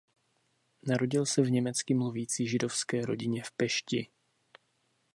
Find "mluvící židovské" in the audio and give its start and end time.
1.93-3.05